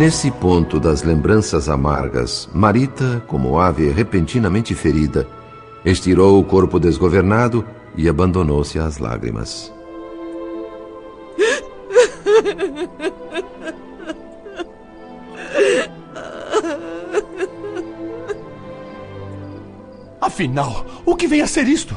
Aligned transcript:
Nesse 0.00 0.30
ponto 0.30 0.80
das 0.80 1.02
lembranças 1.02 1.68
amargas, 1.68 2.48
Marita, 2.54 3.22
como 3.26 3.60
ave 3.60 3.90
repentinamente 3.90 4.74
ferida, 4.74 5.28
estirou 5.84 6.40
o 6.40 6.42
corpo 6.42 6.80
desgovernado 6.80 7.62
e 7.94 8.08
abandonou-se 8.08 8.78
às 8.78 8.96
lágrimas. 8.96 9.70
Afinal, 20.18 20.86
o 21.04 21.14
que 21.14 21.26
vem 21.26 21.42
a 21.42 21.46
ser 21.46 21.68
isto? 21.68 21.94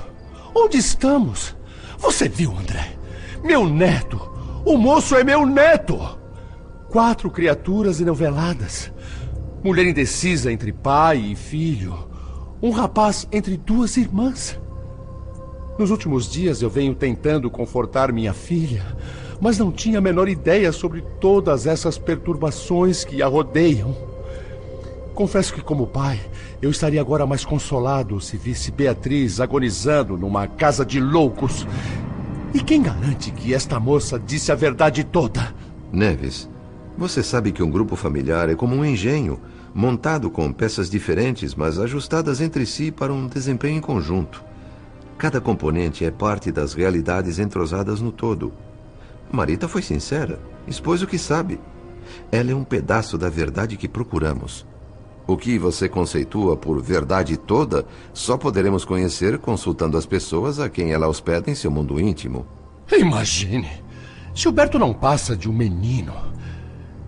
Onde 0.54 0.78
estamos? 0.78 1.56
Você 2.00 2.28
viu, 2.28 2.52
André? 2.52 2.98
Meu 3.42 3.66
neto! 3.66 4.20
O 4.66 4.78
moço 4.78 5.16
é 5.16 5.24
meu 5.24 5.46
neto! 5.46 6.22
Quatro 6.94 7.32
criaturas 7.32 8.00
enoveladas. 8.00 8.94
Mulher 9.64 9.88
indecisa 9.88 10.52
entre 10.52 10.72
pai 10.72 11.18
e 11.32 11.36
filho. 11.36 12.08
Um 12.62 12.70
rapaz 12.70 13.28
entre 13.32 13.58
duas 13.58 13.98
irmãs. 13.98 14.62
Nos 15.80 15.90
últimos 15.90 16.32
dias 16.32 16.62
eu 16.62 16.70
venho 16.70 16.94
tentando 16.94 17.50
confortar 17.50 18.14
minha 18.14 18.32
filha, 18.32 18.86
mas 19.42 19.58
não 19.58 19.72
tinha 19.72 19.98
a 19.98 20.02
menor 20.02 20.30
ideia 20.30 20.72
sobre 20.72 21.02
todas 21.20 21.66
essas 21.66 21.98
perturbações 21.98 23.04
que 23.04 23.24
a 23.24 23.28
rodeiam. 23.28 23.98
Confesso 25.16 25.52
que, 25.52 25.62
como 25.64 25.88
pai, 25.88 26.22
eu 26.62 26.70
estaria 26.70 27.02
agora 27.02 27.26
mais 27.26 27.44
consolado 27.44 28.22
se 28.22 28.38
visse 28.38 28.70
Beatriz 28.70 29.40
agonizando 29.40 30.16
numa 30.16 30.46
casa 30.46 30.86
de 30.86 31.00
loucos. 31.00 31.66
E 32.54 32.60
quem 32.60 32.84
garante 32.84 33.32
que 33.32 33.52
esta 33.52 33.80
moça 33.80 34.20
disse 34.20 34.52
a 34.52 34.56
verdade 34.56 35.04
toda? 35.04 35.56
Neves, 35.92 36.53
você 36.98 37.24
sabe 37.24 37.52
que 37.52 37.64
um 37.64 37.72
grupo 37.72 37.96
familiar 37.96 38.50
é 38.50 38.56
como 38.56 38.76
um 38.76 38.86
engenho, 38.86 39.40
montado 39.74 40.30
com 40.30 40.52
peças 40.54 40.90
diferentes, 40.90 41.56
mas 41.56 41.80
ajustadas 41.80 42.40
entre 42.40 42.66
si 42.66 42.92
para 42.92 43.14
um 43.14 43.28
desempenho 43.28 43.78
em 43.78 43.82
conjunto. 43.82 44.44
Cada 45.18 45.42
componente 45.42 46.06
é 46.06 46.12
parte 46.12 46.52
das 46.52 46.74
realidades 46.74 47.40
entrosadas 47.40 48.00
no 48.02 48.12
todo. 48.12 48.54
Marita 49.32 49.68
foi 49.68 49.82
sincera, 49.82 50.40
expôs 50.68 51.02
o 51.02 51.08
que 51.08 51.18
sabe. 51.18 51.60
Ela 52.32 52.52
é 52.52 52.56
um 52.56 52.64
pedaço 52.64 53.18
da 53.18 53.30
verdade 53.30 53.78
que 53.78 53.88
procuramos. 53.88 54.66
O 55.26 55.38
que 55.38 55.58
você 55.58 55.88
conceitua 55.88 56.58
por 56.58 56.82
verdade 56.82 57.38
toda 57.38 57.86
só 58.14 58.38
poderemos 58.38 58.84
conhecer 58.84 59.38
consultando 59.38 59.98
as 59.98 60.06
pessoas 60.06 60.60
a 60.60 60.70
quem 60.70 60.92
ela 60.92 61.08
hospeda 61.08 61.50
em 61.50 61.56
seu 61.56 61.72
mundo 61.72 62.00
íntimo. 62.00 62.46
Imagine! 62.92 63.84
Gilberto 64.36 64.78
não 64.78 64.94
passa 64.94 65.38
de 65.38 65.50
um 65.50 65.54
menino. 65.54 66.33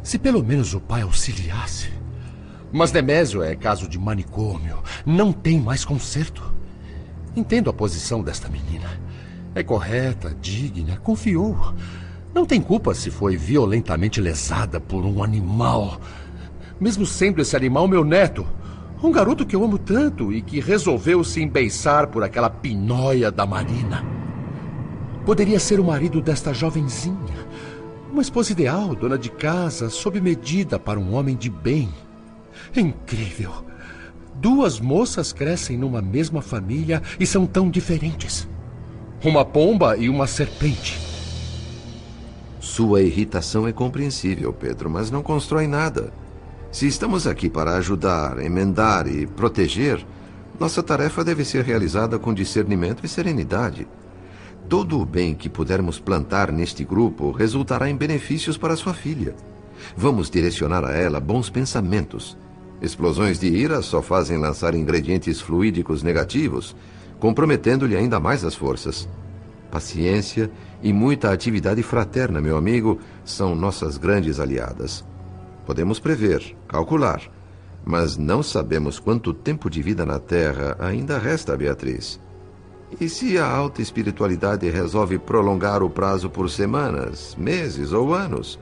Se 0.06 0.18
pelo 0.18 0.42
menos 0.42 0.74
o 0.74 0.80
pai 0.80 1.02
auxiliasse. 1.02 1.92
Mas 2.72 2.94
Nemésio 2.94 3.44
é 3.44 3.56
caso 3.56 3.90
de 3.90 4.00
manicômio. 4.00 4.82
Não 5.06 5.34
tem 5.34 5.60
mais 5.60 5.84
conserto. 5.84 6.54
Entendo 7.36 7.70
a 7.70 7.74
posição 7.74 8.24
desta 8.24 8.48
menina. 8.48 8.90
É 9.54 9.62
correta, 9.62 10.34
digna, 10.40 10.96
confiou. 10.98 11.74
Não 12.34 12.46
tem 12.46 12.62
culpa 12.62 12.94
se 12.94 13.12
foi 13.12 13.36
violentamente 13.36 14.22
lesada 14.22 14.80
por 14.80 15.04
um 15.04 15.22
animal 15.22 16.00
mesmo 16.80 17.06
sendo 17.06 17.42
esse 17.42 17.56
animal 17.56 17.88
meu 17.88 18.04
neto. 18.04 18.46
Um 19.02 19.12
garoto 19.12 19.46
que 19.46 19.56
eu 19.56 19.64
amo 19.64 19.78
tanto 19.78 20.34
e 20.34 20.42
que 20.42 20.60
resolveu 20.60 21.24
se 21.24 21.42
embeiçar 21.42 22.08
por 22.08 22.24
aquela 22.24 22.50
pinóia 22.50 23.32
da 23.32 23.46
Marina. 23.46 24.06
Poderia 25.26 25.60
ser 25.60 25.80
o 25.80 25.84
marido 25.84 26.22
desta 26.22 26.54
jovenzinha. 26.54 27.46
Uma 28.16 28.22
esposa 28.22 28.54
ideal, 28.54 28.96
dona 28.96 29.18
de 29.18 29.30
casa, 29.30 29.90
sob 29.90 30.22
medida 30.22 30.80
para 30.80 30.98
um 30.98 31.16
homem 31.16 31.36
de 31.36 31.50
bem. 31.50 31.90
Incrível. 32.74 33.52
Duas 34.36 34.80
moças 34.80 35.34
crescem 35.34 35.78
numa 35.78 36.02
mesma 36.02 36.42
família 36.42 37.02
e 37.20 37.26
são 37.28 37.46
tão 37.46 37.70
diferentes. 37.70 38.48
Uma 39.22 39.44
pomba 39.44 39.98
e 39.98 40.08
uma 40.08 40.28
serpente. 40.28 40.98
Sua 42.58 43.02
irritação 43.02 43.68
é 43.68 43.74
compreensível, 43.74 44.54
Pedro, 44.54 44.90
mas 44.90 45.12
não 45.12 45.22
constrói 45.22 45.68
nada. 45.68 46.14
Se 46.72 46.88
estamos 46.88 47.28
aqui 47.28 47.50
para 47.50 47.76
ajudar, 47.76 48.42
emendar 48.42 49.10
e 49.10 49.28
proteger, 49.28 50.08
nossa 50.58 50.82
tarefa 50.82 51.22
deve 51.22 51.44
ser 51.44 51.66
realizada 51.66 52.18
com 52.18 52.34
discernimento 52.34 53.06
e 53.06 53.10
serenidade. 53.10 53.86
Todo 54.68 55.00
o 55.00 55.06
bem 55.06 55.36
que 55.36 55.48
pudermos 55.48 56.00
plantar 56.00 56.52
neste 56.52 56.84
grupo 56.84 57.32
resultará 57.32 57.88
em 57.88 57.96
benefícios 57.96 58.58
para 58.58 58.76
sua 58.76 58.96
filha. 58.96 59.36
Vamos 59.96 60.30
direcionar 60.30 60.84
a 60.84 60.92
ela 60.92 61.20
bons 61.20 61.50
pensamentos. 61.50 62.36
Explosões 62.82 63.40
de 63.40 63.48
ira 63.48 63.82
só 63.84 64.02
fazem 64.02 64.38
lançar 64.38 64.74
ingredientes 64.74 65.40
fluídicos 65.40 66.02
negativos, 66.02 66.76
comprometendo-lhe 67.20 67.96
ainda 67.96 68.20
mais 68.20 68.44
as 68.44 68.56
forças. 68.56 69.08
Paciência 69.70 70.50
e 70.82 70.92
muita 70.92 71.32
atividade 71.32 71.84
fraterna, 71.84 72.42
meu 72.42 72.58
amigo, 72.58 73.00
são 73.24 73.56
nossas 73.56 73.98
grandes 73.98 74.40
aliadas. 74.40 75.06
Podemos 75.66 76.00
prever, 76.00 76.56
calcular, 76.68 77.22
mas 77.86 78.18
não 78.18 78.42
sabemos 78.42 78.98
quanto 78.98 79.32
tempo 79.32 79.70
de 79.70 79.82
vida 79.82 80.06
na 80.06 80.18
Terra 80.18 80.76
ainda 80.80 81.20
resta 81.20 81.54
a 81.54 81.58
Beatriz. 81.58 82.20
E 83.00 83.10
se 83.10 83.38
a 83.38 83.46
alta 83.46 83.82
espiritualidade 83.82 84.70
resolve 84.70 85.20
prolongar 85.20 85.84
o 85.84 85.90
prazo 85.90 86.30
por 86.30 86.50
semanas, 86.50 87.36
meses 87.38 87.92
ou 87.92 88.14
anos? 88.14 88.58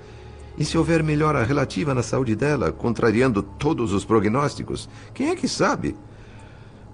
E 0.58 0.66
se 0.66 0.76
houver 0.76 1.04
melhora 1.04 1.44
relativa 1.44 1.94
na 1.94 2.02
saúde 2.02 2.36
dela, 2.36 2.72
contrariando 2.72 3.44
todos 3.44 3.94
os 3.94 4.04
prognósticos? 4.04 4.90
Quem 5.14 5.30
é 5.30 5.36
que 5.36 5.48
sabe? 5.48 5.96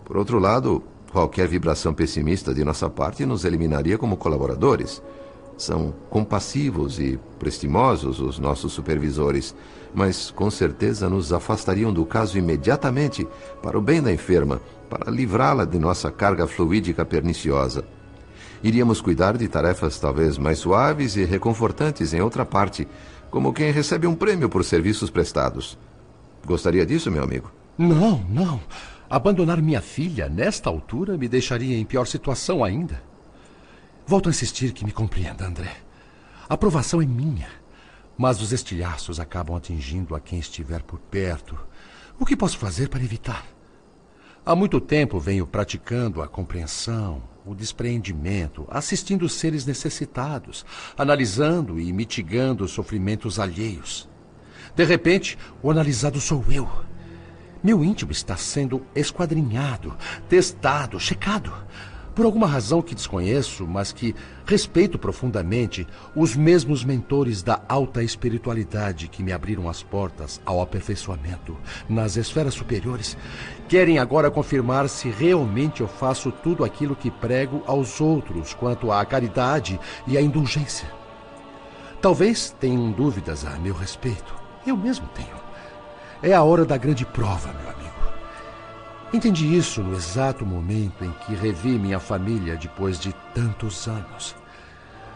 Por 0.04 0.18
outro 0.18 0.38
lado, 0.38 0.84
qualquer 1.14 1.48
vibração 1.48 1.94
pessimista 1.94 2.54
de 2.54 2.64
nossa 2.64 2.90
parte 2.90 3.26
nos 3.26 3.46
eliminaria 3.46 3.98
como 3.98 4.18
colaboradores. 4.18 5.02
São 5.60 5.94
compassivos 6.10 7.02
e 7.02 7.20
prestimosos 7.38 8.22
os 8.22 8.40
nossos 8.40 8.72
supervisores, 8.72 9.54
mas 9.94 10.32
com 10.32 10.50
certeza 10.50 11.10
nos 11.10 11.34
afastariam 11.34 11.92
do 11.92 12.06
caso 12.06 12.38
imediatamente 12.38 13.28
para 13.62 13.78
o 13.78 13.82
bem 13.82 14.02
da 14.02 14.10
enferma, 14.10 14.62
para 14.90 15.12
livrá-la 15.12 15.66
de 15.66 15.78
nossa 15.78 16.10
carga 16.10 16.48
fluídica 16.48 17.04
perniciosa. 17.04 17.84
Iríamos 18.64 19.02
cuidar 19.02 19.38
de 19.38 19.50
tarefas 19.50 20.00
talvez 20.00 20.38
mais 20.38 20.60
suaves 20.60 21.18
e 21.18 21.26
reconfortantes 21.26 22.14
em 22.14 22.22
outra 22.22 22.46
parte, 22.46 22.88
como 23.30 23.52
quem 23.52 23.70
recebe 23.70 24.08
um 24.08 24.16
prêmio 24.16 24.48
por 24.48 24.64
serviços 24.64 25.10
prestados. 25.10 25.78
Gostaria 26.46 26.86
disso, 26.86 27.12
meu 27.12 27.22
amigo? 27.22 27.52
Não, 27.78 28.24
não. 28.30 28.62
Abandonar 29.10 29.62
minha 29.62 29.82
filha 29.82 30.30
nesta 30.30 30.70
altura 30.70 31.18
me 31.18 31.28
deixaria 31.28 31.78
em 31.78 31.84
pior 31.84 32.08
situação 32.08 32.64
ainda. 32.64 33.10
Volto 34.10 34.28
a 34.28 34.32
insistir 34.32 34.72
que 34.72 34.84
me 34.84 34.92
compreenda, 34.92 35.46
André. 35.46 35.72
A 36.50 36.56
aprovação 36.56 37.00
é 37.00 37.06
minha, 37.06 37.48
mas 38.18 38.42
os 38.42 38.52
estilhaços 38.52 39.20
acabam 39.20 39.56
atingindo 39.56 40.16
a 40.16 40.20
quem 40.20 40.40
estiver 40.40 40.82
por 40.82 40.98
perto. 40.98 41.56
O 42.20 42.26
que 42.26 42.36
posso 42.36 42.58
fazer 42.58 42.90
para 42.90 43.04
evitar? 43.04 43.46
Há 44.44 44.56
muito 44.56 44.82
tempo 44.82 45.20
venho 45.20 45.46
praticando 45.46 46.24
a 46.24 46.28
compreensão, 46.28 47.22
o 47.46 47.54
despreendimento, 47.54 48.66
assistindo 48.72 49.30
seres 49.30 49.64
necessitados, 49.64 50.66
analisando 50.98 51.80
e 51.80 51.94
mitigando 51.94 52.64
os 52.64 52.72
sofrimentos 52.72 53.40
alheios. 53.40 54.10
De 54.76 54.86
repente, 54.86 55.38
o 55.62 55.70
analisado 55.70 56.20
sou 56.20 56.44
eu. 56.50 56.68
Meu 57.64 57.84
íntimo 57.84 58.12
está 58.12 58.36
sendo 58.36 58.84
esquadrinhado, 58.96 59.96
testado, 60.28 61.00
checado. 61.00 61.54
Por 62.16 62.26
alguma 62.26 62.48
razão 62.48 62.82
que 62.82 62.96
desconheço, 62.96 63.66
mas 63.66 63.92
que 63.94 64.16
respeito 64.46 64.98
profundamente, 64.98 65.88
os 66.16 66.36
mesmos 66.36 66.84
mentores 66.84 67.42
da 67.42 67.62
alta 67.68 68.04
espiritualidade 68.04 69.08
que 69.08 69.24
me 69.24 69.32
abriram 69.32 69.70
as 69.70 69.84
portas 69.84 70.42
ao 70.46 70.62
aperfeiçoamento 70.62 71.58
nas 71.88 72.18
esferas 72.18 72.54
superiores 72.54 73.18
querem 73.68 74.00
agora 74.00 74.32
confirmar 74.32 74.90
se 74.90 75.10
realmente 75.10 75.82
eu 75.82 75.88
faço 75.88 76.32
tudo 76.32 76.66
aquilo 76.66 76.96
que 76.96 77.12
prego 77.12 77.64
aos 77.66 78.02
outros 78.02 78.54
quanto 78.54 78.92
à 78.92 79.06
caridade 79.06 79.80
e 80.08 80.18
à 80.18 80.22
indulgência. 80.22 80.88
Talvez 82.02 82.56
tenham 82.60 82.92
dúvidas 82.92 83.46
a 83.46 83.52
meu 83.60 83.74
respeito. 83.74 84.34
Eu 84.66 84.76
mesmo 84.76 85.08
tenho. 85.10 85.38
É 86.22 86.34
a 86.34 86.44
hora 86.44 86.66
da 86.66 86.78
grande 86.78 87.06
prova, 87.06 87.54
meu 87.54 87.70
amigo. 87.70 87.79
Entendi 89.12 89.58
isso 89.58 89.82
no 89.82 89.96
exato 89.96 90.46
momento 90.46 91.04
em 91.04 91.12
que 91.26 91.34
revi 91.34 91.80
minha 91.80 92.00
família 92.00 92.56
depois 92.56 93.00
de 93.00 93.12
tantos 93.34 93.88
anos. 93.88 94.36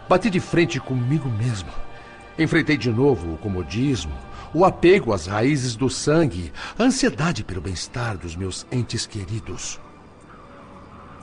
Bati 0.09 0.31
de 0.31 0.39
frente 0.39 0.79
comigo 0.79 1.29
mesmo. 1.29 1.69
Enfrentei 2.37 2.75
de 2.75 2.89
novo 2.89 3.33
o 3.33 3.37
comodismo, 3.37 4.17
o 4.51 4.65
apego 4.65 5.13
às 5.13 5.27
raízes 5.27 5.75
do 5.75 5.91
sangue, 5.91 6.51
a 6.77 6.83
ansiedade 6.83 7.43
pelo 7.43 7.61
bem-estar 7.61 8.17
dos 8.17 8.35
meus 8.35 8.65
entes 8.71 9.05
queridos. 9.05 9.79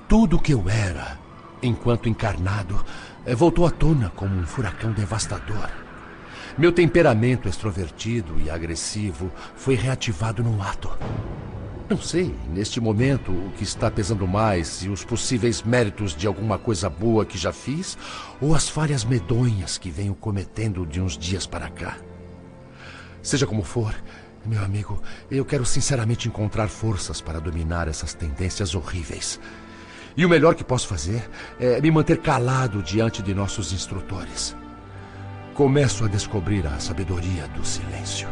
Tudo 0.09 0.37
o 0.37 0.41
que 0.41 0.55
eu 0.55 0.69
era, 0.69 1.19
enquanto 1.61 2.09
encarnado, 2.09 2.85
eh, 3.27 3.35
voltou 3.35 3.67
à 3.67 3.71
tona 3.73 4.11
como 4.15 4.37
um 4.37 4.47
furacão 4.47 4.93
devastador. 4.93 5.69
Meu 6.57 6.71
temperamento 6.71 7.49
extrovertido 7.49 8.41
e 8.41 8.49
agressivo 8.49 9.33
foi 9.57 9.75
reativado 9.75 10.43
no 10.45 10.63
ato. 10.63 10.91
Não 11.91 12.01
sei, 12.01 12.33
neste 12.55 12.81
momento, 12.81 13.33
o 13.33 13.51
que 13.57 13.65
está 13.65 13.91
pesando 13.91 14.25
mais, 14.25 14.69
se 14.69 14.89
os 14.89 15.05
possíveis 15.05 15.61
méritos 15.61 16.15
de 16.15 16.25
alguma 16.25 16.57
coisa 16.57 16.89
boa 16.89 17.27
que 17.27 17.37
já 17.37 17.53
fiz 17.53 17.99
ou 18.41 18.55
as 18.55 18.69
falhas 18.69 19.05
medonhas 19.05 19.77
que 19.77 19.91
venho 19.91 20.15
cometendo 20.15 20.87
de 20.87 21.01
uns 21.01 21.19
dias 21.19 21.49
para 21.49 21.69
cá. 21.69 21.99
Seja 23.21 23.45
como 23.45 23.65
for, 23.65 23.93
meu 24.47 24.63
amigo, 24.63 25.03
eu 25.29 25.45
quero 25.45 25.67
sinceramente 25.67 26.29
encontrar 26.29 26.69
forças 26.69 27.21
para 27.21 27.41
dominar 27.41 27.89
essas 27.89 28.15
tendências 28.15 28.77
horríveis. 28.77 29.41
E 30.17 30.25
o 30.25 30.29
melhor 30.29 30.55
que 30.55 30.63
posso 30.63 30.87
fazer 30.87 31.29
é 31.59 31.81
me 31.81 31.91
manter 31.91 32.19
calado 32.19 32.85
diante 32.85 33.21
de 33.21 33.35
nossos 33.35 33.73
instrutores. 33.73 34.55
Começo 35.55 36.05
a 36.05 36.09
descobrir 36.09 36.65
a 36.69 36.79
sabedoria 36.79 37.49
do 37.49 37.65
silêncio. 37.65 38.29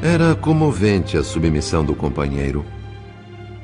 Era 0.00 0.32
comovente 0.36 1.16
a 1.16 1.24
submissão 1.24 1.84
do 1.84 1.92
companheiro. 1.92 2.64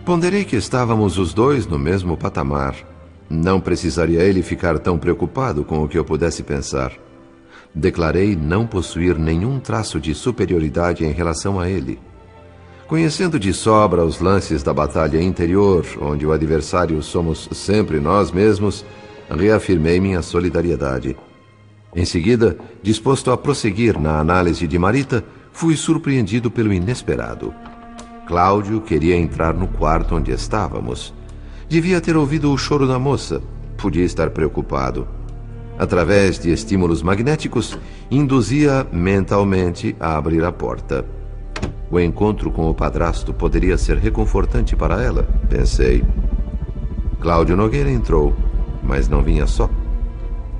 Ponderei 0.04 0.44
que 0.44 0.56
estávamos 0.56 1.16
os 1.16 1.32
dois 1.32 1.64
no 1.64 1.78
mesmo 1.78 2.16
patamar. 2.16 2.74
Não 3.30 3.60
precisaria 3.60 4.20
ele 4.20 4.42
ficar 4.42 4.80
tão 4.80 4.98
preocupado 4.98 5.64
com 5.64 5.84
o 5.84 5.88
que 5.88 5.96
eu 5.96 6.04
pudesse 6.04 6.42
pensar. 6.42 6.92
Declarei 7.72 8.34
não 8.34 8.66
possuir 8.66 9.16
nenhum 9.16 9.60
traço 9.60 10.00
de 10.00 10.12
superioridade 10.12 11.04
em 11.04 11.12
relação 11.12 11.60
a 11.60 11.70
ele. 11.70 12.00
Conhecendo 12.88 13.38
de 13.38 13.52
sobra 13.52 14.04
os 14.04 14.18
lances 14.18 14.60
da 14.60 14.74
batalha 14.74 15.22
interior, 15.22 15.86
onde 16.02 16.26
o 16.26 16.32
adversário 16.32 17.00
somos 17.00 17.48
sempre 17.52 18.00
nós 18.00 18.32
mesmos, 18.32 18.84
reafirmei 19.30 20.00
minha 20.00 20.20
solidariedade. 20.20 21.16
Em 21.94 22.04
seguida, 22.04 22.58
disposto 22.82 23.30
a 23.30 23.36
prosseguir 23.36 24.00
na 24.00 24.18
análise 24.18 24.66
de 24.66 24.78
Marita, 24.80 25.24
fui 25.54 25.76
surpreendido 25.76 26.50
pelo 26.50 26.72
inesperado. 26.72 27.54
Cláudio 28.26 28.80
queria 28.80 29.16
entrar 29.16 29.54
no 29.54 29.68
quarto 29.68 30.16
onde 30.16 30.32
estávamos. 30.32 31.14
Devia 31.68 32.00
ter 32.00 32.16
ouvido 32.16 32.52
o 32.52 32.58
choro 32.58 32.88
da 32.88 32.98
moça. 32.98 33.40
Podia 33.76 34.04
estar 34.04 34.30
preocupado. 34.30 35.06
Através 35.78 36.40
de 36.40 36.50
estímulos 36.50 37.02
magnéticos, 37.02 37.78
induzia 38.10 38.84
mentalmente 38.92 39.94
a 40.00 40.16
abrir 40.16 40.44
a 40.44 40.50
porta. 40.50 41.06
O 41.88 42.00
encontro 42.00 42.50
com 42.50 42.68
o 42.68 42.74
padrasto 42.74 43.32
poderia 43.32 43.78
ser 43.78 43.96
reconfortante 43.98 44.74
para 44.74 45.00
ela, 45.02 45.22
pensei. 45.48 46.02
Cláudio 47.20 47.56
Nogueira 47.56 47.90
entrou, 47.90 48.34
mas 48.82 49.08
não 49.08 49.22
vinha 49.22 49.46
só. 49.46 49.70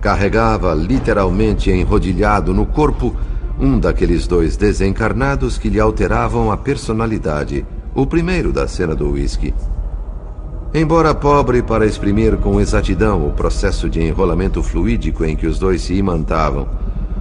Carregava 0.00 0.72
literalmente 0.72 1.70
enrodilhado 1.70 2.54
no 2.54 2.64
corpo 2.64 3.14
um 3.58 3.78
daqueles 3.78 4.26
dois 4.26 4.56
desencarnados 4.56 5.58
que 5.58 5.68
lhe 5.68 5.80
alteravam 5.80 6.50
a 6.50 6.56
personalidade, 6.56 7.64
o 7.94 8.06
primeiro 8.06 8.52
da 8.52 8.66
cena 8.66 8.94
do 8.94 9.10
uísque. 9.10 9.54
Embora 10.72 11.14
pobre 11.14 11.62
para 11.62 11.86
exprimir 11.86 12.36
com 12.38 12.60
exatidão 12.60 13.26
o 13.26 13.32
processo 13.32 13.88
de 13.88 14.02
enrolamento 14.02 14.62
fluídico 14.62 15.24
em 15.24 15.36
que 15.36 15.46
os 15.46 15.58
dois 15.58 15.82
se 15.82 15.94
imantavam, 15.94 16.68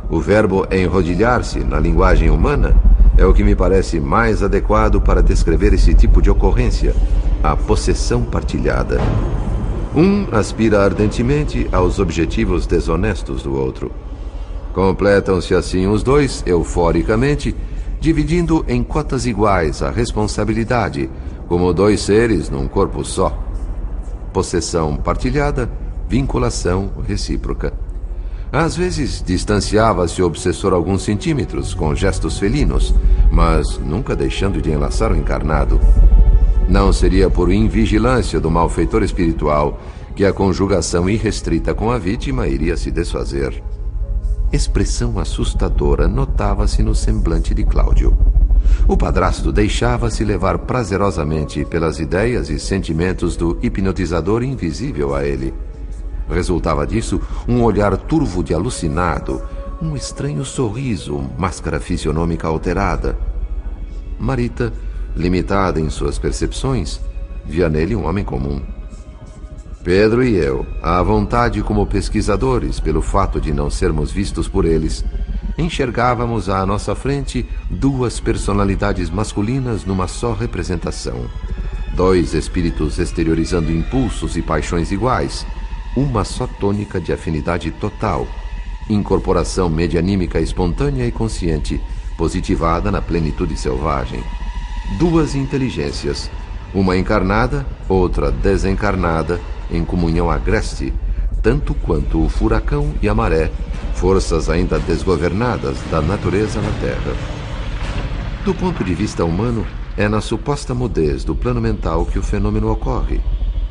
o 0.10 0.20
verbo 0.20 0.66
enrodilhar-se, 0.72 1.60
na 1.60 1.80
linguagem 1.80 2.30
humana, 2.30 2.76
é 3.16 3.26
o 3.26 3.34
que 3.34 3.44
me 3.44 3.56
parece 3.56 4.00
mais 4.00 4.42
adequado 4.42 5.00
para 5.00 5.22
descrever 5.22 5.74
esse 5.74 5.94
tipo 5.94 6.22
de 6.22 6.32
ocorrência, 6.32 6.96
a 7.44 7.56
possessão 7.56 8.24
partilhada. 8.24 9.00
Um 9.96 10.26
aspira 10.32 10.84
ardentemente 10.84 11.68
aos 11.72 12.00
objetivos 12.00 12.66
desonestos 12.66 13.44
do 13.44 13.56
outro. 13.56 13.92
Completam-se 14.74 15.54
assim 15.54 15.86
os 15.86 16.02
dois, 16.02 16.44
euforicamente, 16.48 17.56
dividindo 18.00 18.66
em 18.68 18.84
cotas 18.84 19.26
iguais 19.28 19.84
a 19.84 19.92
responsabilidade, 19.92 21.10
como 21.48 21.72
dois 21.74 22.02
seres 22.02 22.50
num 22.50 22.68
corpo 22.68 23.06
só. 23.06 23.38
Possessão 24.34 24.98
partilhada, 24.98 25.70
vinculação 26.10 26.92
recíproca. 27.08 27.72
Às 28.52 28.76
vezes 28.76 29.24
distanciava-se 29.24 30.22
o 30.22 30.26
obsessor 30.26 30.74
alguns 30.74 31.04
centímetros 31.04 31.74
com 31.74 31.94
gestos 31.94 32.40
felinos, 32.40 32.94
mas 33.32 33.78
nunca 33.78 34.16
deixando 34.16 34.60
de 34.60 34.72
enlaçar 34.72 35.12
o 35.12 35.16
encarnado. 35.16 35.80
Não 36.68 36.92
seria 36.92 37.30
por 37.30 37.52
invigilância 37.52 38.40
do 38.40 38.50
malfeitor 38.50 39.04
espiritual 39.04 39.80
que 40.16 40.26
a 40.26 40.34
conjugação 40.34 41.08
irrestrita 41.10 41.74
com 41.74 41.92
a 41.92 41.98
vítima 41.98 42.48
iria 42.48 42.76
se 42.76 42.90
desfazer 42.90 43.62
expressão 44.54 45.18
assustadora 45.18 46.08
notava-se 46.08 46.84
no 46.84 46.94
semblante 46.94 47.56
de 47.56 47.64
Cláudio. 47.64 48.16
O 48.88 48.96
padrasto 48.96 49.52
deixava-se 49.52 50.24
levar 50.24 50.60
prazerosamente 50.60 51.66
pelas 51.66 52.00
ideias 52.00 52.50
e 52.52 52.60
sentimentos 52.60 53.36
do 53.36 53.58
hipnotizador 53.64 54.44
invisível 54.44 55.16
a 55.16 55.26
ele. 55.26 55.54
Resultava 56.30 56.86
disso 56.86 57.20
um 57.48 57.64
olhar 57.64 57.98
turvo 57.98 58.44
de 58.44 58.54
alucinado, 58.54 59.42
um 59.82 59.96
estranho 59.96 60.46
sorriso, 60.46 61.20
máscara 61.38 61.80
fisionômica 61.80 62.48
alterada. 62.48 63.18
Marita, 64.20 64.72
limitada 65.16 65.80
em 65.80 65.90
suas 65.90 66.20
percepções, 66.20 67.02
via 67.44 67.68
nele 67.68 67.96
um 67.96 68.08
homem 68.08 68.24
comum. 68.24 68.62
Pedro 69.84 70.24
e 70.24 70.38
eu, 70.38 70.66
à 70.82 71.04
vontade 71.04 71.62
como 71.62 71.86
pesquisadores, 71.86 72.80
pelo 72.80 73.02
fato 73.02 73.42
de 73.42 73.52
não 73.52 73.70
sermos 73.70 74.14
vistos 74.14 74.48
por 74.48 74.64
eles, 74.64 75.04
enxergávamos 75.58 76.48
à 76.48 76.66
nossa 76.66 76.96
frente 76.96 77.46
duas 77.70 78.18
personalidades 78.18 79.10
masculinas 79.10 79.84
numa 79.84 80.08
só 80.08 80.32
representação. 80.32 81.26
Dois 81.94 82.34
espíritos 82.34 82.98
exteriorizando 82.98 83.74
impulsos 83.74 84.38
e 84.38 84.42
paixões 84.42 84.90
iguais, 84.90 85.46
uma 85.98 86.24
só 86.24 86.48
tônica 86.48 87.02
de 87.02 87.12
afinidade 87.12 87.70
total, 87.72 88.26
incorporação 88.90 89.70
medianímica 89.70 90.40
espontânea 90.40 91.06
e 91.06 91.12
consciente, 91.12 91.82
positivada 92.18 92.90
na 92.90 93.02
plenitude 93.02 93.58
selvagem. 93.58 94.24
Duas 94.98 95.36
inteligências, 95.36 96.32
uma 96.74 96.96
encarnada, 96.96 97.66
outra 97.90 98.32
desencarnada, 98.32 99.42
em 99.72 99.84
comunhão 99.84 100.30
agreste, 100.30 100.94
tanto 101.42 101.74
quanto 101.74 102.24
o 102.24 102.30
furacão 102.30 102.94
e 103.02 103.10
a 103.10 103.14
maré, 103.14 103.52
forças 103.96 104.50
ainda 104.50 104.80
desgovernadas 104.80 105.78
da 105.92 106.02
natureza 106.02 106.62
na 106.62 106.72
Terra. 106.80 107.16
Do 108.46 108.54
ponto 108.54 108.84
de 108.84 108.94
vista 108.94 109.24
humano, 109.24 109.66
é 109.96 110.10
na 110.10 110.20
suposta 110.20 110.74
mudez 110.74 111.24
do 111.24 111.36
plano 111.36 111.62
mental 111.62 112.06
que 112.06 112.18
o 112.18 112.24
fenômeno 112.24 112.72
ocorre. 112.72 113.22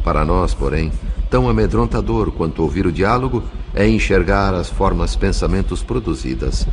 Para 0.05 0.25
nós, 0.25 0.55
porém, 0.55 0.93
tão 1.29 1.49
amedrontador 1.49 2.31
quanto 2.33 2.63
ouvir 2.63 2.87
o 2.87 2.93
diálogo 2.93 3.43
é 3.75 3.89
enxergar 3.89 4.55
as 4.55 4.69
formas 4.69 5.17
pensamentos 5.17 5.83
produzidas. 5.83 6.67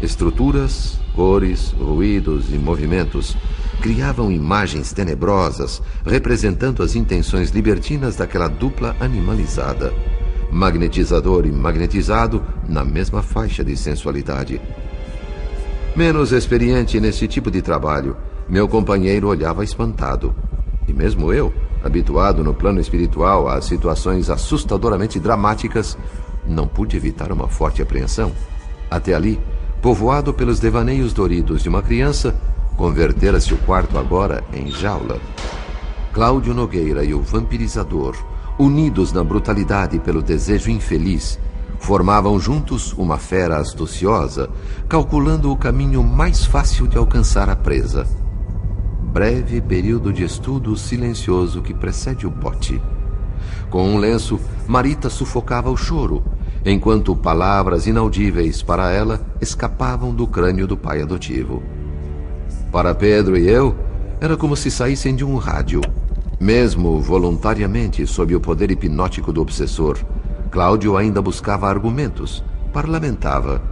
Estruturas, 0.00 0.98
cores, 1.14 1.72
ruídos 1.72 2.52
e 2.52 2.58
movimentos 2.58 3.36
criavam 3.82 4.30
imagens 4.30 4.92
tenebrosas 4.92 5.82
representando 6.06 6.84
as 6.84 6.94
intenções 6.94 7.50
libertinas 7.50 8.14
daquela 8.14 8.46
dupla 8.46 8.96
animalizada. 9.00 9.92
Magnetizador 10.52 11.46
e 11.46 11.50
magnetizado 11.50 12.44
na 12.68 12.84
mesma 12.84 13.22
faixa 13.22 13.64
de 13.64 13.76
sensualidade. 13.76 14.60
Menos 15.96 16.30
experiente 16.30 17.00
nesse 17.00 17.26
tipo 17.26 17.50
de 17.50 17.60
trabalho, 17.60 18.16
meu 18.48 18.68
companheiro 18.68 19.26
olhava 19.26 19.64
espantado. 19.64 20.32
E 20.86 20.92
mesmo 20.92 21.32
eu, 21.32 21.52
habituado 21.82 22.44
no 22.44 22.54
plano 22.54 22.80
espiritual 22.80 23.48
a 23.48 23.60
situações 23.60 24.30
assustadoramente 24.30 25.18
dramáticas, 25.18 25.98
não 26.46 26.68
pude 26.68 26.96
evitar 26.96 27.32
uma 27.32 27.48
forte 27.48 27.82
apreensão. 27.82 28.30
Até 28.88 29.12
ali, 29.12 29.40
povoado 29.80 30.32
pelos 30.32 30.60
devaneios 30.60 31.12
doridos 31.12 31.62
de 31.62 31.68
uma 31.68 31.82
criança, 31.82 32.34
Convertera-se 32.76 33.52
o 33.54 33.58
quarto 33.58 33.98
agora 33.98 34.42
em 34.52 34.70
jaula. 34.70 35.20
Cláudio 36.12 36.52
Nogueira 36.52 37.04
e 37.04 37.14
o 37.14 37.22
vampirizador, 37.22 38.16
unidos 38.58 39.12
na 39.12 39.22
brutalidade 39.22 39.98
pelo 39.98 40.22
desejo 40.22 40.70
infeliz, 40.70 41.38
formavam 41.78 42.38
juntos 42.38 42.92
uma 42.92 43.18
fera 43.18 43.58
astuciosa, 43.58 44.48
calculando 44.88 45.50
o 45.50 45.56
caminho 45.56 46.02
mais 46.02 46.44
fácil 46.44 46.86
de 46.86 46.96
alcançar 46.96 47.48
a 47.48 47.56
presa. 47.56 48.06
Breve 49.02 49.60
período 49.60 50.12
de 50.12 50.24
estudo 50.24 50.76
silencioso 50.76 51.60
que 51.60 51.74
precede 51.74 52.26
o 52.26 52.30
bote. 52.30 52.80
Com 53.68 53.88
um 53.88 53.98
lenço, 53.98 54.38
Marita 54.66 55.10
sufocava 55.10 55.70
o 55.70 55.76
choro, 55.76 56.22
enquanto 56.64 57.16
palavras 57.16 57.86
inaudíveis 57.86 58.62
para 58.62 58.90
ela 58.90 59.20
escapavam 59.40 60.14
do 60.14 60.26
crânio 60.26 60.66
do 60.66 60.76
pai 60.76 61.02
adotivo. 61.02 61.62
Para 62.70 62.94
Pedro 62.94 63.36
e 63.36 63.48
eu, 63.48 63.76
era 64.20 64.36
como 64.36 64.56
se 64.56 64.70
saíssem 64.70 65.14
de 65.14 65.24
um 65.24 65.36
rádio. 65.36 65.80
Mesmo 66.40 67.00
voluntariamente 67.00 68.06
sob 68.06 68.34
o 68.34 68.40
poder 68.40 68.70
hipnótico 68.70 69.32
do 69.32 69.40
obsessor, 69.40 69.98
Cláudio 70.50 70.96
ainda 70.96 71.22
buscava 71.22 71.68
argumentos, 71.68 72.44
parlamentava. 72.72 73.62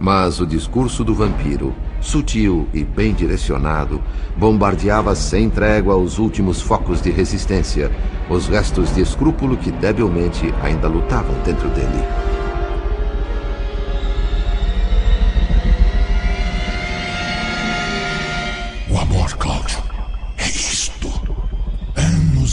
Mas 0.00 0.40
o 0.40 0.46
discurso 0.46 1.04
do 1.04 1.14
vampiro, 1.14 1.74
sutil 2.00 2.68
e 2.72 2.84
bem 2.84 3.12
direcionado, 3.12 4.00
bombardeava 4.36 5.14
sem 5.14 5.50
trégua 5.50 5.96
os 5.96 6.18
últimos 6.18 6.60
focos 6.60 7.02
de 7.02 7.10
resistência, 7.10 7.90
os 8.30 8.46
restos 8.46 8.94
de 8.94 9.00
escrúpulo 9.00 9.56
que 9.56 9.72
debilmente 9.72 10.54
ainda 10.62 10.86
lutavam 10.88 11.34
dentro 11.44 11.68
dele. 11.70 12.04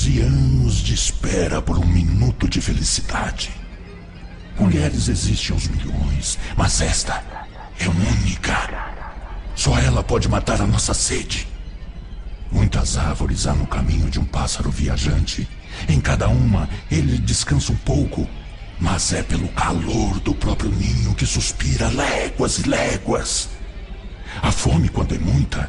12 0.06 0.22
anos 0.22 0.76
de 0.76 0.94
espera 0.94 1.60
por 1.64 1.80
um 1.80 1.86
minuto 1.86 2.48
de 2.48 2.62
felicidade. 2.62 3.50
Mulheres 4.60 5.08
existem 5.08 5.56
aos 5.56 5.68
milhões, 5.68 6.38
mas 6.56 6.80
esta 6.80 7.24
é 7.80 7.90
única. 7.90 8.94
Só 9.56 9.80
ela 9.80 10.04
pode 10.04 10.30
matar 10.30 10.62
a 10.62 10.68
nossa 10.68 10.94
sede. 10.94 11.48
Muitas 12.52 12.98
árvores 12.98 13.48
há 13.48 13.54
no 13.54 13.66
caminho 13.66 14.08
de 14.12 14.20
um 14.20 14.26
pássaro 14.26 14.70
viajante. 14.70 15.50
Em 15.90 16.00
cada 16.00 16.28
uma, 16.28 16.70
ele 16.92 17.18
descansa 17.18 17.72
um 17.72 17.78
pouco, 17.78 18.30
mas 18.80 19.12
é 19.12 19.24
pelo 19.24 19.48
calor 19.50 20.20
do 20.20 20.36
próprio 20.36 20.70
ninho 20.70 21.16
que 21.16 21.26
suspira 21.26 21.88
léguas 21.90 22.60
e 22.60 22.70
léguas. 22.70 23.50
A 24.40 24.52
fome, 24.52 24.88
quando 24.88 25.16
é 25.16 25.18
muita, 25.18 25.68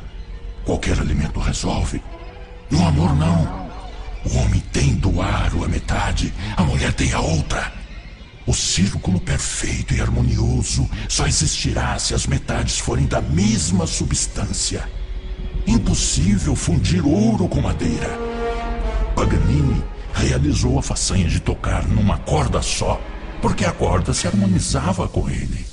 qualquer 0.62 1.00
alimento 1.00 1.40
resolve. 1.40 2.02
No 2.70 2.86
amor, 2.86 3.16
não. 3.16 3.65
O 4.32 4.38
homem 4.38 4.60
tem 4.72 4.94
do 4.94 5.22
aro 5.22 5.64
a 5.64 5.68
metade, 5.68 6.34
a 6.56 6.62
mulher 6.64 6.92
tem 6.92 7.12
a 7.12 7.20
outra. 7.20 7.72
O 8.44 8.52
círculo 8.52 9.20
perfeito 9.20 9.94
e 9.94 10.00
harmonioso 10.00 10.88
só 11.08 11.26
existirá 11.26 11.98
se 11.98 12.12
as 12.14 12.26
metades 12.26 12.78
forem 12.78 13.06
da 13.06 13.20
mesma 13.20 13.86
substância. 13.86 14.88
Impossível 15.66 16.56
fundir 16.56 17.06
ouro 17.06 17.48
com 17.48 17.60
madeira. 17.60 18.08
Paganini 19.14 19.82
realizou 20.12 20.78
a 20.78 20.82
façanha 20.82 21.28
de 21.28 21.40
tocar 21.40 21.86
numa 21.86 22.18
corda 22.18 22.62
só, 22.62 23.00
porque 23.40 23.64
a 23.64 23.72
corda 23.72 24.12
se 24.12 24.26
harmonizava 24.26 25.06
com 25.08 25.28
ele. 25.28 25.64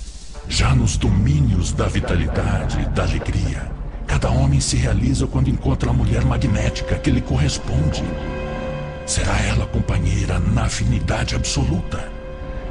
Já 0.48 0.76
nos 0.76 0.98
domínios 0.98 1.72
da 1.72 1.88
vitalidade 1.88 2.82
e 2.82 2.86
da 2.90 3.04
alegria, 3.04 3.72
cada 4.06 4.30
homem 4.30 4.60
se 4.60 4.76
realiza 4.76 5.26
quando 5.26 5.50
encontra 5.50 5.90
a 5.90 5.94
mulher 5.94 6.24
magnética 6.26 6.96
que 6.96 7.10
lhe 7.10 7.22
corresponde. 7.22 8.04
Será 9.06 9.38
ela 9.42 9.66
companheira 9.68 10.40
na 10.40 10.64
afinidade 10.64 11.36
absoluta 11.36 12.14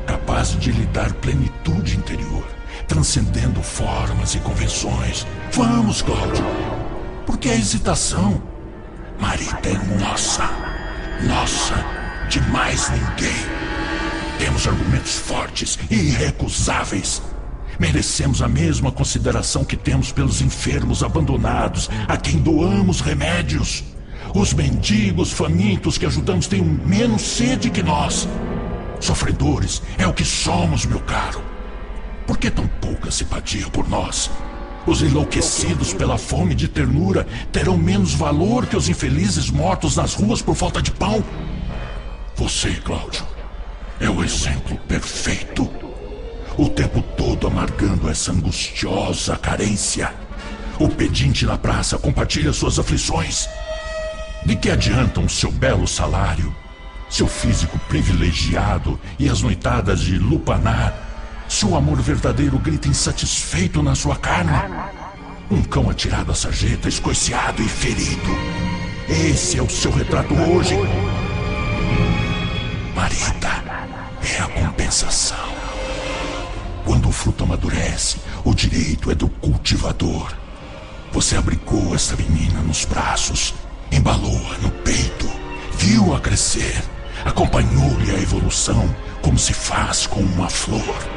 capaz 0.06 0.58
de 0.58 0.72
lhe 0.72 0.86
dar 0.86 1.12
plenitude 1.14 1.96
interior, 1.96 2.46
transcendendo 2.86 3.62
formas 3.62 4.34
e 4.34 4.38
convenções. 4.40 5.26
Vamos, 5.52 6.02
Cláudio. 6.02 6.44
Por 7.26 7.38
que 7.38 7.48
a 7.48 7.54
hesitação? 7.54 8.42
Marita 9.18 9.68
é 9.68 9.98
nossa. 9.98 10.50
Nossa, 11.22 11.74
de 12.28 12.40
mais 12.50 12.90
ninguém. 12.90 13.62
Temos 14.38 14.66
argumentos 14.66 15.16
fortes 15.18 15.78
e 15.90 15.94
irrecusáveis. 15.94 17.22
Merecemos 17.78 18.42
a 18.42 18.48
mesma 18.48 18.92
consideração 18.92 19.64
que 19.64 19.76
temos 19.76 20.12
pelos 20.12 20.40
enfermos 20.40 21.02
abandonados, 21.02 21.88
a 22.08 22.16
quem 22.16 22.38
doamos 22.38 23.00
remédios. 23.00 23.84
Os 24.34 24.54
mendigos 24.54 25.30
famintos 25.30 25.98
que 25.98 26.06
ajudamos 26.06 26.46
têm 26.46 26.62
menos 26.62 27.20
sede 27.20 27.70
que 27.70 27.82
nós. 27.82 28.26
Sofredores 28.98 29.82
é 29.98 30.06
o 30.06 30.12
que 30.12 30.24
somos, 30.24 30.86
meu 30.86 31.00
caro. 31.00 31.42
Por 32.26 32.38
que 32.38 32.50
tão 32.50 32.66
pouca 32.66 33.10
simpatia 33.10 33.68
por 33.68 33.88
nós? 33.88 34.30
Os 34.86 35.02
enlouquecidos 35.02 35.92
pela 35.92 36.16
fome 36.16 36.54
de 36.54 36.66
ternura 36.66 37.26
terão 37.52 37.76
menos 37.76 38.14
valor 38.14 38.66
que 38.66 38.76
os 38.76 38.88
infelizes 38.88 39.50
mortos 39.50 39.96
nas 39.96 40.14
ruas 40.14 40.40
por 40.40 40.54
falta 40.54 40.80
de 40.80 40.90
pão? 40.90 41.22
Você, 42.36 42.70
Cláudio, 42.76 43.24
é 44.00 44.08
o 44.08 44.24
exemplo 44.24 44.76
perfeito. 44.88 45.68
O 46.56 46.68
tempo 46.68 47.02
todo 47.16 47.46
amargando 47.46 48.08
essa 48.08 48.32
angustiosa 48.32 49.36
carência. 49.36 50.12
O 50.78 50.88
pedinte 50.88 51.44
na 51.44 51.58
praça 51.58 51.98
compartilha 51.98 52.52
suas 52.52 52.78
aflições. 52.78 53.48
De 54.44 54.56
que 54.56 54.70
adiantam 54.70 55.28
seu 55.28 55.50
belo 55.50 55.86
salário 55.86 56.54
seu 57.12 57.28
físico 57.28 57.78
privilegiado 57.90 58.98
e 59.18 59.28
as 59.28 59.42
noitadas 59.42 60.00
de 60.00 60.16
lupanar, 60.16 60.94
seu 61.46 61.76
amor 61.76 62.00
verdadeiro 62.00 62.58
grita 62.58 62.88
insatisfeito 62.88 63.82
na 63.82 63.94
sua 63.94 64.16
carne. 64.16 64.50
Um 65.50 65.62
cão 65.62 65.90
atirado 65.90 66.32
à 66.32 66.34
sarjeta, 66.34 66.88
escoiciado 66.88 67.62
e 67.62 67.68
ferido. 67.68 68.30
Esse 69.06 69.58
é 69.58 69.62
o 69.62 69.68
seu 69.68 69.90
retrato 69.90 70.32
hoje. 70.32 70.74
Marita, 72.96 73.62
é 74.22 74.40
a 74.40 74.48
compensação. 74.48 75.52
Quando 76.86 77.10
o 77.10 77.12
fruto 77.12 77.44
amadurece, 77.44 78.16
o 78.42 78.54
direito 78.54 79.10
é 79.10 79.14
do 79.14 79.28
cultivador. 79.28 80.32
Você 81.12 81.36
abrigou 81.36 81.94
essa 81.94 82.16
menina 82.16 82.62
nos 82.62 82.86
braços, 82.86 83.52
embalou-a 83.92 84.58
no 84.58 84.70
peito, 84.70 85.30
viu-a 85.78 86.18
crescer 86.20 86.82
acompanhou-lhe 87.24 88.10
a 88.10 88.20
evolução 88.20 88.94
como 89.20 89.38
se 89.38 89.52
faz 89.52 90.06
com 90.06 90.20
uma 90.20 90.48
flor. 90.48 91.08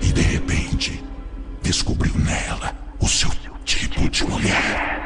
E 0.00 0.12
de 0.12 0.22
repente, 0.22 1.02
descobriu 1.62 2.14
nela 2.16 2.74
o 3.00 3.08
seu 3.08 3.30
tipo 3.64 4.08
de 4.08 4.24
mulher. 4.24 4.96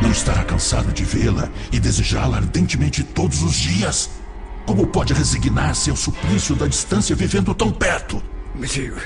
Não 0.00 0.10
estará 0.10 0.44
cansado 0.44 0.92
de 0.92 1.04
vê-la 1.04 1.48
e 1.70 1.78
desejá-la 1.78 2.38
ardentemente 2.38 3.02
todos 3.02 3.42
os 3.42 3.54
dias? 3.54 4.10
Como 4.66 4.86
pode 4.86 5.12
resignar-se 5.12 5.90
ao 5.90 5.96
suplício 5.96 6.54
da 6.54 6.66
distância 6.66 7.14
vivendo 7.14 7.54
tão 7.54 7.70
perto? 7.70 8.22
Mas 8.54 8.76
eu. 8.76 8.96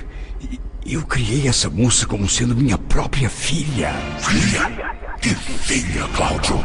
Eu 0.85 1.03
criei 1.05 1.49
essa 1.49 1.69
moça 1.69 2.07
como 2.07 2.29
sendo 2.29 2.55
minha 2.55 2.79
própria 2.79 3.29
filha. 3.29 3.93
Filha? 4.21 4.96
Que 5.27 5.35
filha, 5.35 6.07
Cláudio? 6.15 6.65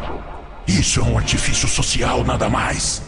Isso 0.68 1.00
é 1.00 1.04
um 1.04 1.18
artifício 1.18 1.68
social, 1.68 2.24
nada 2.24 2.48
mais. 2.48 3.02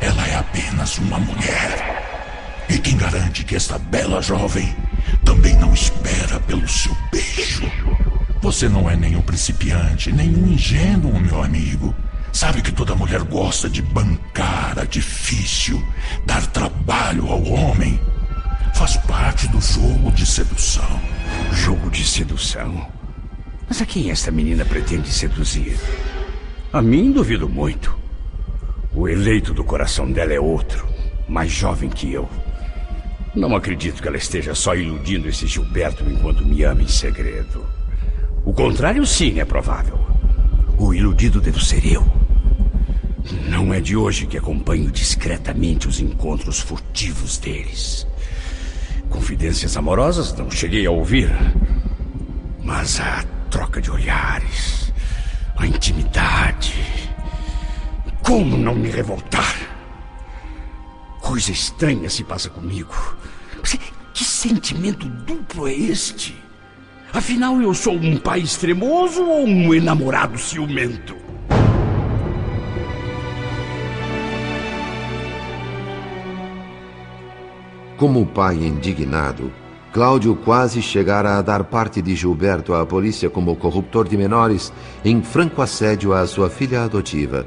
Ela 0.00 0.24
é 0.28 0.36
apenas 0.36 0.96
uma 0.98 1.18
mulher. 1.18 2.64
E 2.68 2.78
quem 2.78 2.96
garante 2.96 3.42
que 3.42 3.56
esta 3.56 3.80
bela 3.80 4.22
jovem 4.22 4.76
também 5.24 5.56
não 5.56 5.74
espera 5.74 6.38
pelo 6.38 6.68
seu 6.68 6.96
beijo? 7.10 7.68
Você 8.40 8.68
não 8.68 8.88
é 8.88 8.94
nenhum 8.94 9.22
principiante, 9.22 10.12
nenhum 10.12 10.52
ingênuo, 10.52 11.18
meu 11.18 11.42
amigo. 11.42 11.92
Sabe 12.32 12.62
que 12.62 12.70
toda 12.70 12.94
mulher 12.94 13.22
gosta 13.24 13.68
de 13.68 13.82
bancar 13.82 14.78
a 14.78 14.84
difícil, 14.84 15.84
dar 16.24 16.46
trabalho 16.46 17.28
ao 17.28 17.42
homem. 17.42 18.00
Faz 18.72 18.96
parte 18.98 19.48
do 19.48 19.60
jogo 19.60 20.12
de 20.12 20.24
sedução. 20.24 21.00
Jogo 21.50 21.90
de 21.90 22.06
sedução? 22.06 22.86
Mas 23.68 23.82
a 23.82 23.86
quem 23.86 24.10
esta 24.10 24.30
menina 24.30 24.64
pretende 24.64 25.08
seduzir? 25.12 25.76
A 26.72 26.80
mim 26.80 27.10
duvido 27.10 27.48
muito. 27.48 27.96
O 28.94 29.08
eleito 29.08 29.52
do 29.52 29.64
coração 29.64 30.10
dela 30.10 30.32
é 30.32 30.40
outro, 30.40 30.86
mais 31.28 31.50
jovem 31.50 31.90
que 31.90 32.12
eu. 32.12 32.28
Não 33.34 33.54
acredito 33.54 34.00
que 34.00 34.08
ela 34.08 34.16
esteja 34.16 34.54
só 34.54 34.74
iludindo 34.74 35.28
esse 35.28 35.46
Gilberto 35.46 36.04
enquanto 36.04 36.44
me 36.44 36.62
ama 36.62 36.82
em 36.82 36.88
segredo. 36.88 37.64
O 38.44 38.52
contrário, 38.52 39.04
sim, 39.04 39.40
é 39.40 39.44
provável. 39.44 39.98
O 40.78 40.94
iludido 40.94 41.40
devo 41.40 41.60
ser 41.60 41.84
eu. 41.84 42.06
Não 43.48 43.74
é 43.74 43.80
de 43.80 43.96
hoje 43.96 44.26
que 44.26 44.38
acompanho 44.38 44.90
discretamente 44.90 45.88
os 45.88 46.00
encontros 46.00 46.60
furtivos 46.60 47.38
deles. 47.38 48.06
Confidências 49.10 49.76
amorosas 49.76 50.32
não 50.32 50.50
cheguei 50.50 50.86
a 50.86 50.90
ouvir. 50.90 51.30
Mas 52.62 53.00
a 53.00 53.24
troca 53.50 53.80
de 53.80 53.90
olhares, 53.90 54.92
a 55.56 55.66
intimidade, 55.66 56.74
como 58.22 58.56
não 58.56 58.74
me 58.74 58.90
revoltar? 58.90 59.54
Coisa 61.20 61.50
estranha 61.50 62.08
se 62.10 62.24
passa 62.24 62.48
comigo. 62.48 62.94
Que 64.12 64.24
sentimento 64.24 65.06
duplo 65.06 65.68
é 65.68 65.74
este? 65.74 66.34
Afinal, 67.12 67.60
eu 67.60 67.74
sou 67.74 67.94
um 67.94 68.16
pai 68.16 68.40
extremoso 68.40 69.22
ou 69.22 69.46
um 69.46 69.74
enamorado 69.74 70.38
ciumento? 70.38 71.16
Como 77.96 78.26
pai 78.26 78.56
indignado, 78.56 79.52
Cláudio 79.96 80.36
quase 80.36 80.82
chegara 80.82 81.38
a 81.38 81.40
dar 81.40 81.64
parte 81.64 82.02
de 82.02 82.14
Gilberto 82.14 82.74
à 82.74 82.84
polícia 82.84 83.30
como 83.30 83.56
corruptor 83.56 84.06
de 84.06 84.14
menores 84.14 84.70
em 85.02 85.22
franco 85.22 85.62
assédio 85.62 86.12
à 86.12 86.26
sua 86.26 86.50
filha 86.50 86.82
adotiva. 86.82 87.46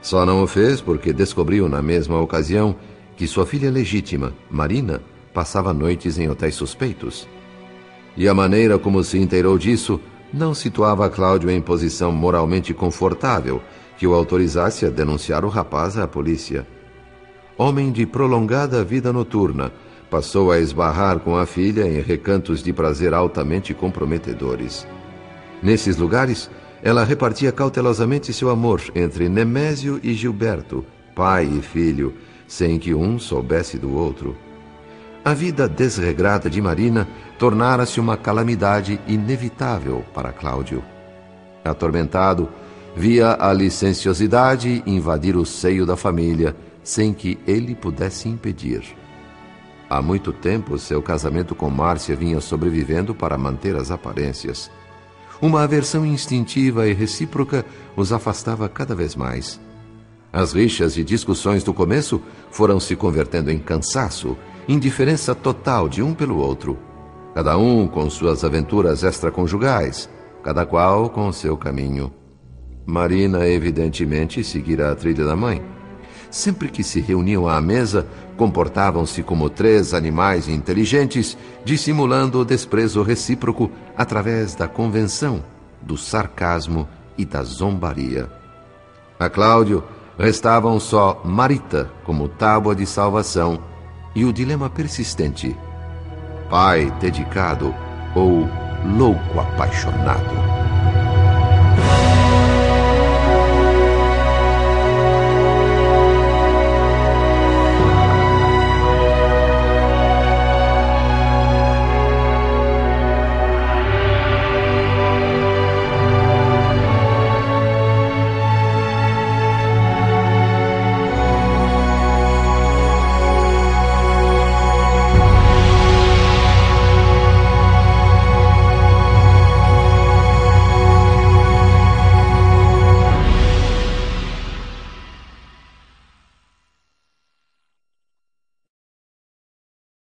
Só 0.00 0.24
não 0.24 0.42
o 0.42 0.46
fez 0.46 0.80
porque 0.80 1.12
descobriu 1.12 1.68
na 1.68 1.82
mesma 1.82 2.18
ocasião 2.18 2.74
que 3.14 3.26
sua 3.26 3.44
filha 3.44 3.70
legítima, 3.70 4.32
Marina, 4.50 5.02
passava 5.34 5.74
noites 5.74 6.18
em 6.18 6.30
hotéis 6.30 6.54
suspeitos. 6.54 7.28
E 8.16 8.26
a 8.26 8.32
maneira 8.32 8.78
como 8.78 9.04
se 9.04 9.18
inteirou 9.18 9.58
disso 9.58 10.00
não 10.32 10.54
situava 10.54 11.10
Cláudio 11.10 11.50
em 11.50 11.60
posição 11.60 12.10
moralmente 12.10 12.72
confortável 12.72 13.60
que 13.98 14.06
o 14.06 14.14
autorizasse 14.14 14.86
a 14.86 14.88
denunciar 14.88 15.44
o 15.44 15.48
rapaz 15.50 15.98
à 15.98 16.08
polícia. 16.08 16.66
Homem 17.58 17.92
de 17.92 18.06
prolongada 18.06 18.82
vida 18.82 19.12
noturna, 19.12 19.70
passou 20.10 20.50
a 20.50 20.58
esbarrar 20.58 21.20
com 21.20 21.36
a 21.36 21.46
filha 21.46 21.86
em 21.86 22.00
recantos 22.00 22.62
de 22.62 22.72
prazer 22.72 23.14
altamente 23.14 23.72
comprometedores. 23.72 24.86
Nesses 25.62 25.96
lugares, 25.96 26.50
ela 26.82 27.04
repartia 27.04 27.52
cautelosamente 27.52 28.32
seu 28.32 28.50
amor 28.50 28.82
entre 28.94 29.28
Nemésio 29.28 30.00
e 30.02 30.12
Gilberto, 30.14 30.84
pai 31.14 31.44
e 31.44 31.62
filho, 31.62 32.14
sem 32.48 32.78
que 32.78 32.92
um 32.92 33.18
soubesse 33.18 33.78
do 33.78 33.94
outro. 33.94 34.36
A 35.24 35.34
vida 35.34 35.68
desregrada 35.68 36.48
de 36.48 36.60
Marina 36.60 37.06
tornara-se 37.38 38.00
uma 38.00 38.16
calamidade 38.16 38.98
inevitável 39.06 40.02
para 40.14 40.32
Cláudio. 40.32 40.82
Atormentado, 41.62 42.48
via 42.96 43.36
a 43.38 43.52
licenciosidade 43.52 44.82
invadir 44.86 45.36
o 45.36 45.44
seio 45.44 45.84
da 45.84 45.96
família 45.96 46.56
sem 46.82 47.12
que 47.12 47.38
ele 47.46 47.74
pudesse 47.74 48.28
impedir. 48.28 48.99
Há 49.90 50.00
muito 50.00 50.32
tempo, 50.32 50.78
seu 50.78 51.02
casamento 51.02 51.52
com 51.52 51.68
Márcia 51.68 52.14
vinha 52.14 52.40
sobrevivendo 52.40 53.12
para 53.12 53.36
manter 53.36 53.74
as 53.74 53.90
aparências. 53.90 54.70
Uma 55.42 55.64
aversão 55.64 56.06
instintiva 56.06 56.86
e 56.86 56.92
recíproca 56.92 57.66
os 57.96 58.12
afastava 58.12 58.68
cada 58.68 58.94
vez 58.94 59.16
mais. 59.16 59.60
As 60.32 60.52
rixas 60.52 60.96
e 60.96 61.02
discussões 61.02 61.64
do 61.64 61.74
começo 61.74 62.22
foram 62.52 62.78
se 62.78 62.94
convertendo 62.94 63.50
em 63.50 63.58
cansaço, 63.58 64.36
indiferença 64.68 65.34
total 65.34 65.88
de 65.88 66.00
um 66.00 66.14
pelo 66.14 66.38
outro. 66.38 66.78
Cada 67.34 67.58
um 67.58 67.88
com 67.88 68.08
suas 68.08 68.44
aventuras 68.44 69.02
extraconjugais, 69.02 70.08
cada 70.44 70.64
qual 70.64 71.10
com 71.10 71.32
seu 71.32 71.56
caminho. 71.56 72.12
Marina, 72.86 73.44
evidentemente, 73.44 74.44
seguira 74.44 74.92
a 74.92 74.94
trilha 74.94 75.24
da 75.24 75.34
mãe. 75.34 75.60
Sempre 76.30 76.68
que 76.68 76.84
se 76.84 77.00
reuniam 77.00 77.48
à 77.48 77.60
mesa, 77.60 78.06
comportavam-se 78.36 79.22
como 79.22 79.50
três 79.50 79.92
animais 79.92 80.48
inteligentes, 80.48 81.36
dissimulando 81.64 82.40
o 82.40 82.44
desprezo 82.44 83.02
recíproco 83.02 83.70
através 83.96 84.54
da 84.54 84.68
convenção, 84.68 85.42
do 85.82 85.96
sarcasmo 85.96 86.88
e 87.18 87.24
da 87.24 87.42
zombaria. 87.42 88.30
A 89.18 89.28
Cláudio 89.28 89.82
restavam 90.16 90.78
só 90.78 91.20
Marita 91.24 91.90
como 92.04 92.28
tábua 92.28 92.74
de 92.74 92.86
salvação 92.86 93.62
e 94.14 94.24
o 94.24 94.32
dilema 94.32 94.70
persistente: 94.70 95.56
pai 96.48 96.90
dedicado 97.00 97.74
ou 98.14 98.48
louco 98.96 99.40
apaixonado. 99.40 100.59